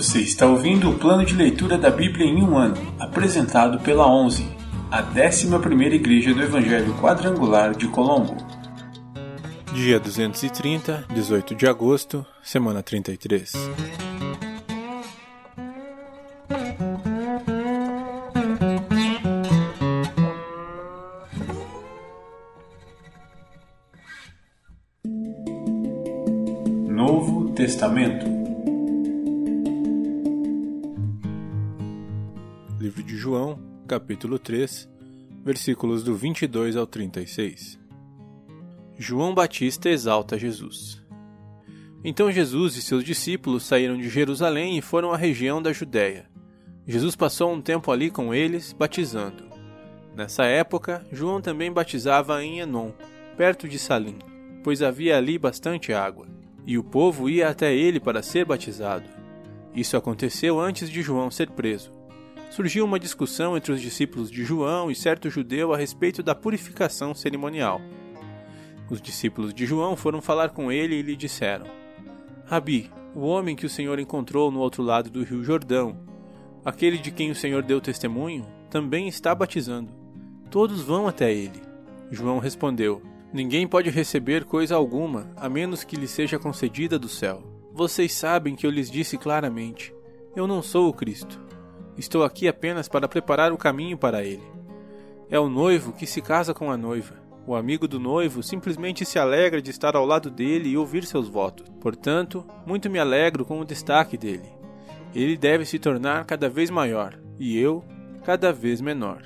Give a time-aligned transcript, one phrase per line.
[0.00, 4.48] Você está ouvindo o plano de leitura da Bíblia em um ano, apresentado pela 11,
[4.90, 8.34] a 11ª Igreja do Evangelho Quadrangular de Colombo.
[9.74, 13.52] Dia 230, 18 de agosto, semana 33.
[34.10, 34.88] Capítulo 3,
[35.44, 37.78] versículos do 22 ao 36.
[38.98, 41.00] João Batista exalta Jesus.
[42.02, 46.28] Então Jesus e seus discípulos saíram de Jerusalém e foram à região da Judéia.
[46.88, 49.44] Jesus passou um tempo ali com eles, batizando.
[50.16, 52.90] Nessa época, João também batizava em Enon,
[53.36, 54.18] perto de Salim,
[54.64, 56.26] pois havia ali bastante água,
[56.66, 59.08] e o povo ia até ele para ser batizado.
[59.72, 61.99] Isso aconteceu antes de João ser preso.
[62.50, 67.14] Surgiu uma discussão entre os discípulos de João e certo judeu a respeito da purificação
[67.14, 67.80] cerimonial.
[68.90, 71.66] Os discípulos de João foram falar com ele e lhe disseram:
[72.44, 75.96] Rabi, o homem que o Senhor encontrou no outro lado do rio Jordão,
[76.64, 79.92] aquele de quem o Senhor deu testemunho, também está batizando.
[80.50, 81.62] Todos vão até ele.
[82.10, 83.00] João respondeu:
[83.32, 87.44] Ninguém pode receber coisa alguma, a menos que lhe seja concedida do céu.
[87.72, 89.94] Vocês sabem que eu lhes disse claramente:
[90.34, 91.40] Eu não sou o Cristo.
[91.96, 94.42] Estou aqui apenas para preparar o caminho para ele.
[95.30, 97.14] É o noivo que se casa com a noiva.
[97.46, 101.28] O amigo do noivo simplesmente se alegra de estar ao lado dele e ouvir seus
[101.28, 101.68] votos.
[101.80, 104.48] Portanto, muito me alegro com o destaque dele.
[105.14, 107.84] Ele deve se tornar cada vez maior e eu
[108.24, 109.22] cada vez menor.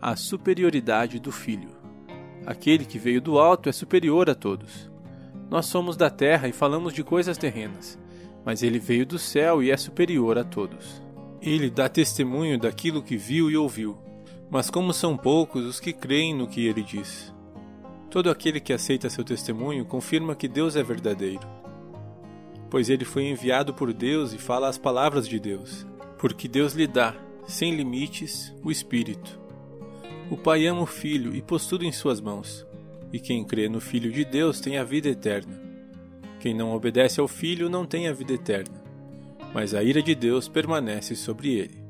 [0.00, 1.76] A superioridade do filho.
[2.46, 4.90] Aquele que veio do alto é superior a todos.
[5.50, 7.98] Nós somos da terra e falamos de coisas terrenas,
[8.44, 11.02] mas ele veio do céu e é superior a todos.
[11.40, 13.98] Ele dá testemunho daquilo que viu e ouviu
[14.50, 17.34] mas como são poucos os que creem no que ele diz.
[18.10, 21.46] Todo aquele que aceita seu testemunho confirma que Deus é verdadeiro.
[22.70, 25.86] Pois ele foi enviado por Deus e fala as palavras de Deus,
[26.18, 27.14] porque Deus lhe dá,
[27.46, 29.38] sem limites, o Espírito.
[30.30, 32.66] O Pai ama o Filho e pôs tudo em suas mãos,
[33.12, 35.60] e quem crê no Filho de Deus tem a vida eterna.
[36.40, 38.77] Quem não obedece ao Filho não tem a vida eterna,
[39.54, 41.88] mas a ira de Deus permanece sobre ele.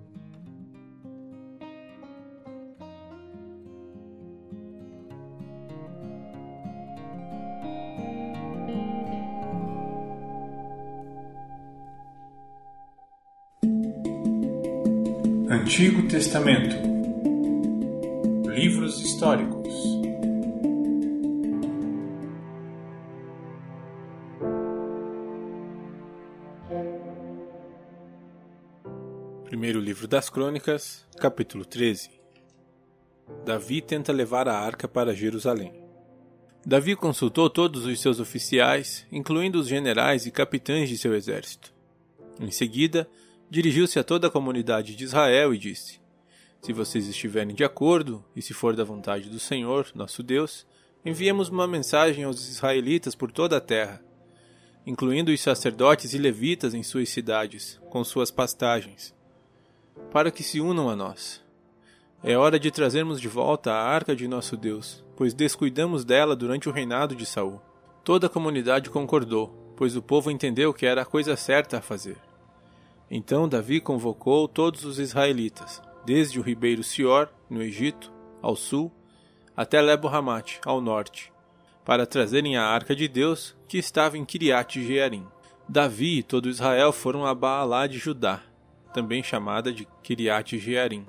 [15.51, 16.77] Antigo Testamento
[18.55, 19.98] Livros históricos
[29.49, 32.11] Primeiro livro das Crônicas, capítulo 13
[33.47, 35.73] Davi tenta levar a arca para Jerusalém.
[36.67, 41.73] Davi consultou todos os seus oficiais, incluindo os generais e capitães de seu exército.
[42.39, 43.09] Em seguida,
[43.49, 45.99] dirigiu-se a toda a comunidade de Israel e disse:
[46.61, 50.67] Se vocês estiverem de acordo, e se for da vontade do Senhor, nosso Deus,
[51.03, 54.05] enviemos uma mensagem aos israelitas por toda a terra,
[54.87, 59.17] incluindo os sacerdotes e levitas em suas cidades, com suas pastagens,
[60.11, 61.43] para que se unam a nós.
[62.23, 66.69] É hora de trazermos de volta a arca de nosso Deus, pois descuidamos dela durante
[66.69, 67.61] o reinado de Saul.
[68.03, 72.17] Toda a comunidade concordou, pois o povo entendeu que era a coisa certa a fazer.
[73.11, 78.93] Então Davi convocou todos os israelitas, desde o ribeiro Sior, no Egito, ao sul,
[79.57, 81.33] até Lebo Hamate, ao norte,
[81.85, 85.27] para trazerem a arca de Deus que estava em Kiriat Jearim.
[85.69, 88.43] Davi e todo Israel foram a Baalá de Judá,
[88.93, 91.07] também chamada de Kiriat Jearim,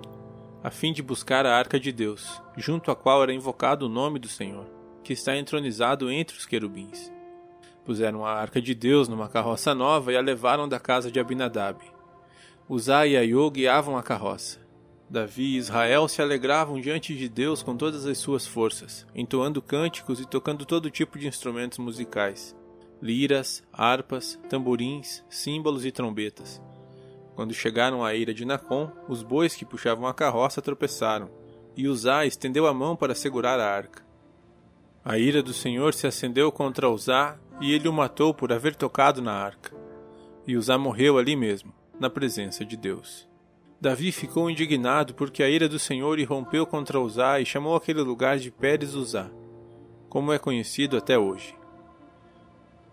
[0.63, 4.19] a fim de buscar a arca de Deus, junto à qual era invocado o nome
[4.19, 4.65] do Senhor,
[5.03, 7.11] que está entronizado entre os querubins.
[7.85, 11.79] Puseram a arca de Deus numa carroça nova e a levaram da casa de Abinadab.
[12.67, 14.59] Uzá e Aiô guiavam a carroça.
[15.09, 20.19] Davi e Israel se alegravam diante de Deus com todas as suas forças, entoando cânticos
[20.19, 22.55] e tocando todo tipo de instrumentos musicais:
[23.01, 26.61] liras, harpas, tamborins, símbolos e trombetas.
[27.39, 31.29] Quando chegaram à ira de Nacon, os bois que puxavam a carroça tropeçaram,
[31.73, 34.05] e Uzá estendeu a mão para segurar a arca.
[35.05, 39.21] A ira do Senhor se acendeu contra Uzá e ele o matou por haver tocado
[39.21, 39.73] na arca.
[40.45, 43.25] E Uzá morreu ali mesmo, na presença de Deus.
[43.79, 48.37] Davi ficou indignado porque a ira do Senhor irrompeu contra Uzá e chamou aquele lugar
[48.37, 49.31] de Pérez Uzá,
[50.09, 51.55] como é conhecido até hoje.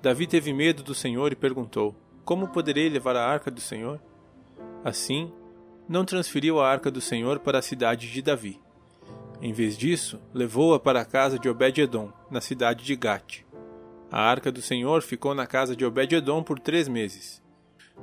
[0.01, 4.01] Davi teve medo do Senhor e perguntou: como poderei levar a arca do Senhor?
[4.87, 5.33] Assim,
[5.89, 8.61] não transferiu a arca do Senhor para a cidade de Davi.
[9.43, 13.41] Em vez disso, levou-a para a casa de Obed-Edom, na cidade de Gate.
[14.13, 17.43] A arca do Senhor ficou na casa de Obed-Edom por três meses.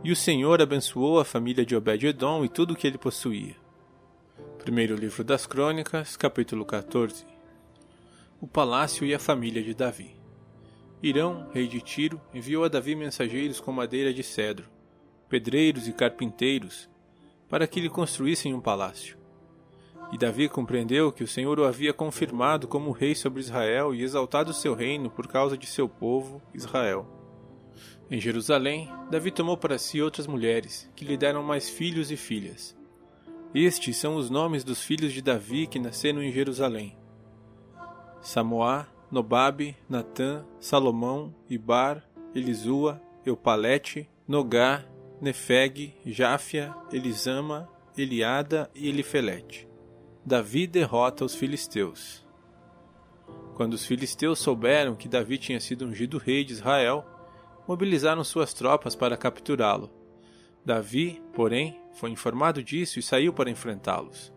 [0.03, 3.55] E o Senhor abençoou a família de Obed-Edom e tudo o que ele possuía.
[4.57, 7.25] Primeiro livro das Crônicas, capítulo 14.
[8.41, 10.17] O palácio e a família de Davi.
[11.01, 14.72] Irão, rei de Tiro, enviou a Davi mensageiros com madeira de cedro,
[15.29, 16.89] pedreiros e carpinteiros,
[17.49, 19.17] para que lhe construíssem um palácio.
[20.11, 24.53] E Davi compreendeu que o Senhor o havia confirmado como rei sobre Israel e exaltado
[24.53, 27.07] seu reino por causa de seu povo, Israel.
[28.11, 32.77] Em Jerusalém, Davi tomou para si outras mulheres, que lhe deram mais filhos e filhas.
[33.55, 36.95] Estes são os nomes dos filhos de Davi que nasceram em Jerusalém:
[38.21, 42.03] Samoá, Nobabe, Natã, Salomão, Ibar,
[42.35, 44.85] Elisua, Eupalete, Nogá,
[45.23, 49.65] Nefeg, Jáfia, Elisama, Eliada e Elifelete.
[50.25, 52.27] Davi derrota os filisteus.
[53.55, 57.05] Quando os filisteus souberam que Davi tinha sido ungido rei de Israel,
[57.65, 59.89] mobilizaram suas tropas para capturá-lo.
[60.65, 64.33] Davi, porém, foi informado disso e saiu para enfrentá-los.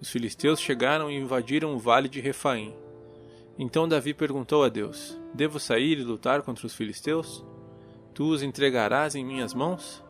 [0.00, 2.74] Os filisteus chegaram e invadiram o vale de Refaim.
[3.56, 7.44] Então Davi perguntou a Deus: Devo sair e lutar contra os filisteus?
[8.14, 10.04] Tu os entregarás em minhas mãos?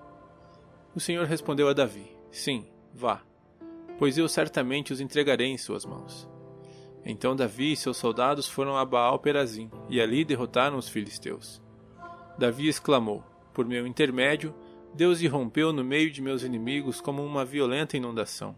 [0.94, 3.22] O Senhor respondeu a Davi: Sim, vá
[4.00, 6.26] pois eu certamente os entregarei em suas mãos.
[7.04, 11.60] Então Davi e seus soldados foram a Baal Perazim, e ali derrotaram os filisteus.
[12.38, 14.54] Davi exclamou: Por meu intermédio,
[14.94, 18.56] Deus irrompeu no meio de meus inimigos como uma violenta inundação.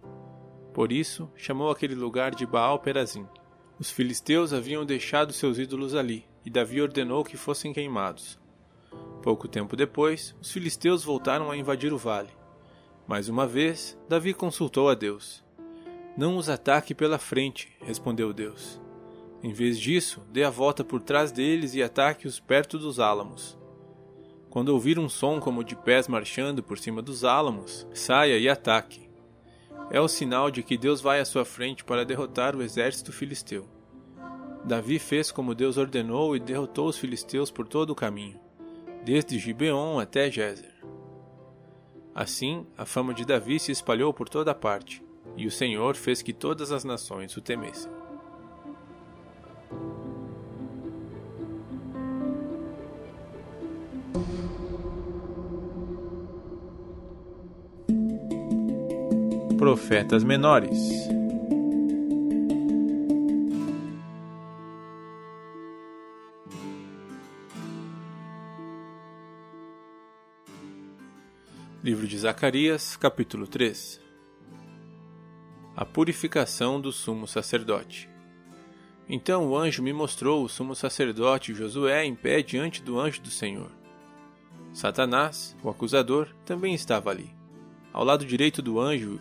[0.73, 3.27] Por isso, chamou aquele lugar de Baal Perazim.
[3.81, 8.39] Os filisteus haviam deixado seus ídolos ali, e Davi ordenou que fossem queimados.
[9.23, 12.31] Pouco tempo depois, os filisteus voltaram a invadir o vale.
[13.07, 15.45] Mais uma vez, Davi consultou a Deus.
[16.17, 18.81] Não os ataque pela frente, respondeu Deus.
[19.41, 23.57] Em vez disso, dê a volta por trás deles e ataque-os perto dos álamos.
[24.51, 29.09] Quando ouvir um som como de pés marchando por cima dos álamos, saia e ataque.
[29.89, 33.69] É o sinal de que Deus vai à sua frente para derrotar o exército filisteu.
[34.65, 38.39] Davi fez como Deus ordenou e derrotou os filisteus por todo o caminho,
[39.05, 40.73] desde Gibeon até Jezer.
[42.15, 45.03] Assim, a fama de Davi se espalhou por toda parte,
[45.37, 47.91] e o Senhor fez que todas as nações o temessem.
[59.57, 61.09] Profetas menores
[71.85, 74.01] Livro de Zacarias, capítulo 3
[75.75, 78.09] A purificação do sumo sacerdote.
[79.09, 83.31] Então o anjo me mostrou o sumo sacerdote Josué em pé diante do anjo do
[83.31, 83.73] Senhor.
[84.73, 87.35] Satanás, o acusador, também estava ali,
[87.93, 89.19] ao lado direito do anjo,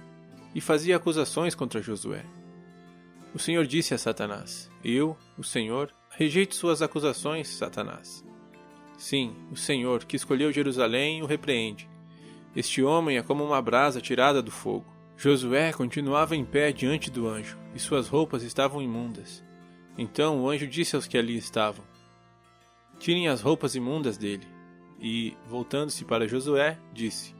[0.54, 2.24] e fazia acusações contra Josué.
[3.34, 8.24] O Senhor disse a Satanás: Eu, o Senhor, rejeito suas acusações, Satanás.
[9.00, 11.90] Sim, o Senhor, que escolheu Jerusalém, o repreende
[12.56, 14.86] este homem é como uma brasa tirada do fogo.
[15.16, 19.44] Josué continuava em pé diante do anjo, e suas roupas estavam imundas.
[19.98, 21.86] Então o anjo disse aos que ali estavam:
[23.00, 24.48] Tirem as roupas imundas dele.
[25.00, 27.34] E, voltando-se para Josué, disse: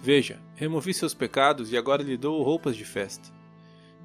[0.00, 3.32] Veja, removi seus pecados e agora lhe dou roupas de festa.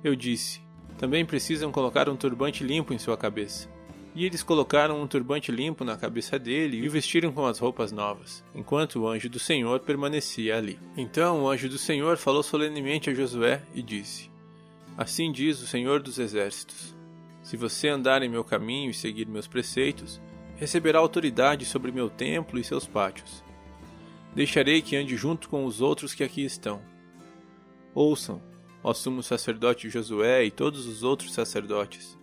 [0.03, 0.61] Eu disse:
[0.97, 3.69] Também precisam colocar um turbante limpo em sua cabeça.
[4.15, 7.91] E eles colocaram um turbante limpo na cabeça dele e o vestiram com as roupas
[7.91, 10.79] novas, enquanto o anjo do Senhor permanecia ali.
[10.95, 14.29] Então o anjo do Senhor falou solenemente a Josué e disse:
[14.95, 16.95] Assim diz o Senhor dos Exércitos:
[17.41, 20.21] Se você andar em meu caminho e seguir meus preceitos,
[20.57, 23.43] receberá autoridade sobre meu templo e seus pátios.
[24.35, 26.81] Deixarei que ande junto com os outros que aqui estão.
[27.95, 28.41] Ouçam,
[28.83, 32.17] ó sumo sacerdote Josué e todos os outros sacerdotes.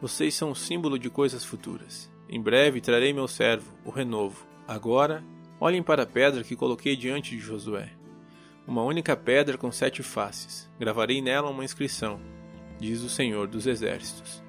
[0.00, 2.10] Vocês são o símbolo de coisas futuras.
[2.28, 4.46] Em breve trarei meu servo, o renovo.
[4.68, 5.24] Agora,
[5.58, 7.92] olhem para a pedra que coloquei diante de Josué.
[8.66, 10.70] Uma única pedra com sete faces.
[10.78, 12.20] Gravarei nela uma inscrição,
[12.78, 14.42] diz o Senhor dos Exércitos.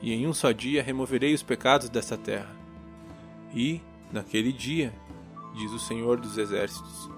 [0.00, 2.54] E em um só dia removerei os pecados desta terra.
[3.54, 3.80] E,
[4.12, 4.92] naquele dia,
[5.54, 7.10] diz o Senhor dos Exércitos,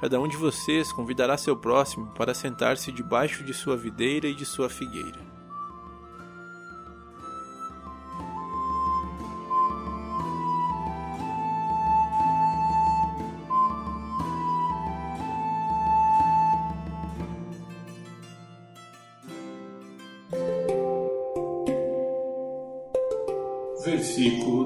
[0.00, 4.46] cada um de vocês convidará seu próximo para sentar-se debaixo de sua videira e de
[4.46, 5.31] sua figueira.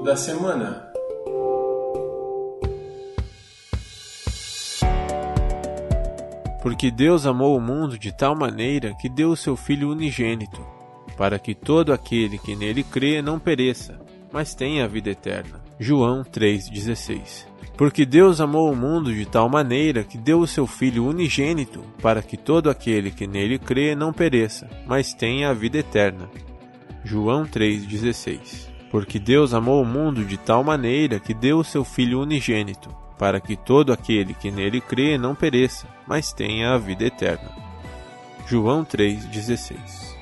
[0.07, 0.87] Da semana.
[6.61, 10.65] Porque Deus amou o mundo de tal maneira que deu o seu Filho unigênito,
[11.17, 13.99] para que todo aquele que nele crê não pereça,
[14.31, 15.61] mas tenha a vida eterna.
[15.77, 17.45] João 3,16
[17.75, 22.21] Porque Deus amou o mundo de tal maneira que deu o seu Filho unigênito, para
[22.21, 26.29] que todo aquele que nele crê não pereça, mas tenha a vida eterna.
[27.03, 32.21] João 3,16 Porque Deus amou o mundo de tal maneira que deu o seu Filho
[32.21, 37.51] unigênito, para que todo aquele que nele crê não pereça, mas tenha a vida eterna.
[38.47, 40.16] João 3,16